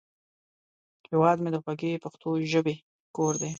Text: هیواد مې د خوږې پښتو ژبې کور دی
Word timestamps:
هیواد 1.09 1.37
مې 1.41 1.49
د 1.53 1.57
خوږې 1.63 2.01
پښتو 2.03 2.29
ژبې 2.51 2.75
کور 3.15 3.33
دی 3.41 3.49